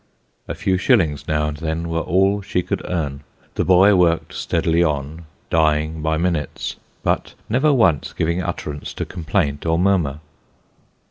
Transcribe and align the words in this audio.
A 0.47 0.55
few 0.55 0.79
shillings 0.79 1.27
now 1.27 1.47
and 1.47 1.57
then, 1.57 1.87
were 1.87 1.99
all 1.99 2.41
she 2.41 2.63
could 2.63 2.81
earn. 2.85 3.21
The 3.53 3.63
boy 3.63 3.93
worked 3.93 4.33
steadily 4.33 4.81
on; 4.83 5.25
dying 5.51 6.01
by 6.01 6.17
minutes, 6.17 6.75
but 7.03 7.35
never 7.47 7.71
once 7.71 8.11
giving 8.11 8.41
utter 8.41 8.71
ance 8.71 8.95
to 8.95 9.05
complaint 9.05 9.63
or 9.63 9.77
murmur. 9.77 10.19